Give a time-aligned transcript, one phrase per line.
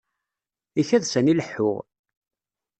[0.81, 1.77] Ikad sani leḥḥuɣ.